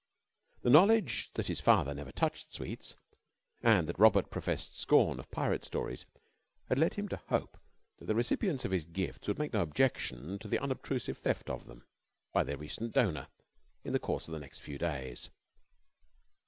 The 0.63 0.71
knowledge 0.71 1.29
that 1.35 1.45
his 1.45 1.61
father 1.61 1.93
never 1.93 2.11
touched 2.11 2.55
sweets, 2.55 2.95
and 3.61 3.87
that 3.87 3.99
Robert 3.99 4.31
professed 4.31 4.75
scorn 4.75 5.19
of 5.19 5.29
pirate 5.29 5.63
stories, 5.63 6.07
had 6.69 6.79
led 6.79 6.95
him 6.95 7.07
to 7.09 7.21
hope 7.27 7.59
that 7.99 8.05
the 8.07 8.15
recipients 8.15 8.65
of 8.65 8.71
his 8.71 8.85
gifts 8.85 9.27
would 9.27 9.37
make 9.37 9.53
no 9.53 9.61
objection 9.61 10.39
to 10.39 10.47
the 10.47 10.57
unobtrusive 10.57 11.19
theft 11.19 11.51
of 11.51 11.67
them 11.67 11.83
by 12.33 12.43
their 12.43 12.57
recent 12.57 12.93
donor 12.93 13.27
in 13.83 13.93
the 13.93 13.99
course 13.99 14.27
of 14.27 14.31
the 14.31 14.39
next 14.39 14.61
few 14.61 14.79
days. 14.79 15.29